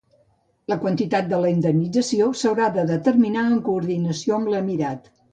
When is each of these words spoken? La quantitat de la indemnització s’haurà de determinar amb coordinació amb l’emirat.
La 0.71 0.75
quantitat 0.83 1.27
de 1.33 1.41
la 1.41 1.49
indemnització 1.55 2.29
s’haurà 2.39 2.69
de 2.77 2.85
determinar 2.91 3.43
amb 3.49 3.61
coordinació 3.67 4.39
amb 4.39 4.51
l’emirat. 4.55 5.13